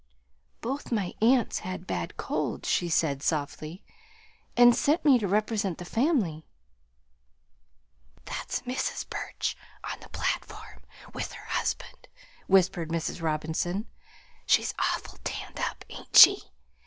"Both 0.61 0.91
my 0.91 1.13
aunts 1.21 1.59
had 1.59 1.85
bad 1.85 2.17
colds," 2.17 2.67
she 2.67 2.89
said 2.89 3.21
softly, 3.21 3.83
"and 4.57 4.75
sent 4.75 5.05
me 5.05 5.19
to 5.19 5.27
represent 5.27 5.77
the 5.77 5.85
family." 5.85 6.43
"That's 8.25 8.61
Mrs. 8.61 9.07
Burch 9.07 9.55
on 9.83 9.99
the 9.99 10.09
platform 10.09 10.81
with 11.13 11.33
her 11.33 11.45
husband," 11.45 12.07
whispered 12.47 12.89
Mrs. 12.89 13.21
Robinson. 13.21 13.85
"She's 14.47 14.73
awful 14.79 15.19
tanned 15.23 15.59
up, 15.59 15.85
ain't 15.87 16.15
she? 16.17 16.41